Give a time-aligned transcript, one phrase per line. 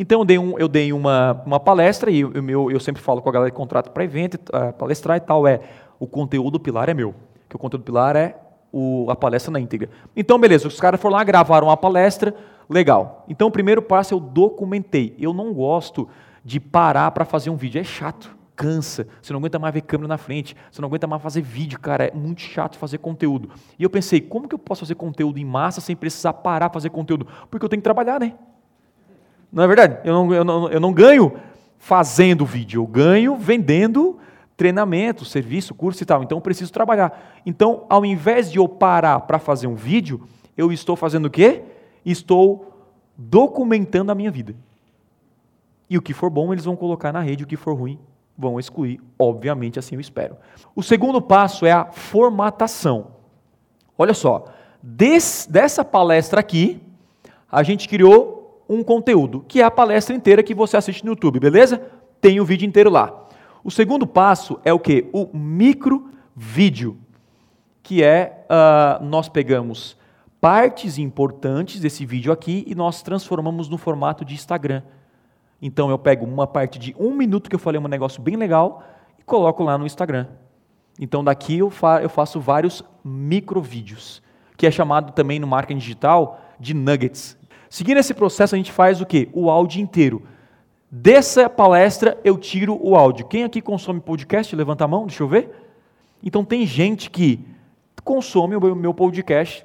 [0.00, 3.28] Então eu dei, um, eu dei uma, uma palestra e eu, eu, sempre falo com
[3.28, 5.60] a galera que contrata para evento, uh, palestrar e tal, é
[5.98, 7.14] o conteúdo pilar é meu.
[7.46, 8.34] Que o conteúdo pilar é
[8.72, 9.90] o, a palestra na íntegra.
[10.16, 12.34] Então, beleza, os caras foram lá, gravaram a palestra,
[12.66, 13.26] legal.
[13.28, 15.14] Então, o primeiro passo eu documentei.
[15.18, 16.08] Eu não gosto
[16.42, 19.06] de parar para fazer um vídeo, é chato, cansa.
[19.20, 22.04] Você não aguenta mais ver câmera na frente, você não aguenta mais fazer vídeo, cara,
[22.04, 23.50] é muito chato fazer conteúdo.
[23.78, 26.80] E eu pensei, como que eu posso fazer conteúdo em massa sem precisar parar para
[26.80, 27.26] fazer conteúdo?
[27.50, 28.32] Porque eu tenho que trabalhar, né?
[29.52, 29.98] Não é verdade?
[30.04, 31.32] Eu não, eu não, eu não ganho
[31.78, 34.18] fazendo vídeo, eu ganho vendendo
[34.56, 36.22] treinamento, serviço, curso e tal.
[36.22, 37.40] Então eu preciso trabalhar.
[37.46, 40.20] Então, ao invés de eu parar para fazer um vídeo,
[40.56, 41.62] eu estou fazendo o quê?
[42.04, 42.70] Estou
[43.16, 44.54] documentando a minha vida.
[45.88, 47.98] E o que for bom, eles vão colocar na rede, o que for ruim,
[48.36, 49.00] vão excluir.
[49.18, 50.36] Obviamente, assim eu espero.
[50.76, 53.08] O segundo passo é a formatação.
[53.98, 54.44] Olha só,
[54.82, 56.80] des, dessa palestra aqui,
[57.50, 58.39] a gente criou
[58.70, 61.82] um conteúdo, que é a palestra inteira que você assiste no YouTube, beleza?
[62.20, 63.26] Tem o vídeo inteiro lá.
[63.64, 65.10] O segundo passo é o que?
[65.12, 66.96] O micro vídeo,
[67.82, 69.98] que é uh, nós pegamos
[70.40, 74.82] partes importantes desse vídeo aqui e nós transformamos no formato de Instagram.
[75.60, 78.84] Então eu pego uma parte de um minuto que eu falei um negócio bem legal
[79.18, 80.28] e coloco lá no Instagram.
[80.98, 84.22] Então daqui eu, fa eu faço vários micro vídeos,
[84.56, 87.36] que é chamado também no marketing digital de nuggets.
[87.70, 89.28] Seguindo esse processo a gente faz o que?
[89.32, 90.24] O áudio inteiro.
[90.90, 93.28] Dessa palestra eu tiro o áudio.
[93.28, 94.54] Quem aqui consome podcast?
[94.56, 95.50] Levanta a mão, deixa eu ver.
[96.20, 97.38] Então tem gente que
[98.02, 99.64] consome o meu podcast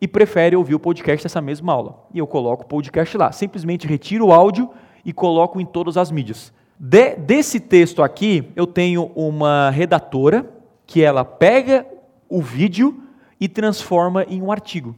[0.00, 2.06] e prefere ouvir o podcast dessa mesma aula.
[2.14, 3.32] E eu coloco o podcast lá.
[3.32, 4.70] Simplesmente retiro o áudio
[5.04, 6.52] e coloco em todas as mídias.
[6.78, 10.48] De, desse texto aqui, eu tenho uma redatora
[10.86, 11.84] que ela pega
[12.28, 13.02] o vídeo
[13.40, 14.94] e transforma em um artigo.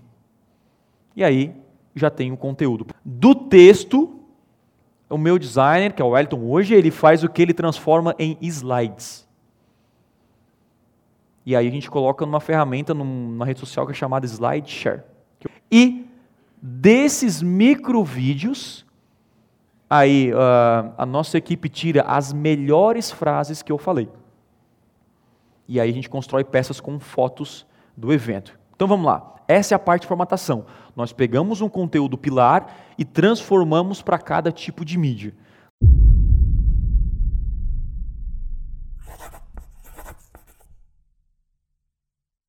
[1.16, 1.61] E aí
[1.94, 2.86] já tenho o conteúdo.
[3.04, 4.18] Do texto,
[5.08, 8.36] o meu designer, que é o Wellington hoje, ele faz o que ele transforma em
[8.40, 9.28] slides.
[11.44, 15.02] E aí a gente coloca numa ferramenta, numa rede social que é chamada SlideShare.
[15.70, 16.06] E
[16.60, 18.86] desses micro vídeos,
[19.90, 24.08] aí uh, a nossa equipe tira as melhores frases que eu falei.
[25.66, 27.66] E aí a gente constrói peças com fotos
[27.96, 28.58] do evento.
[28.74, 29.34] Então vamos lá.
[29.46, 30.64] Essa é a parte de formatação.
[30.94, 35.34] Nós pegamos um conteúdo pilar e transformamos para cada tipo de mídia.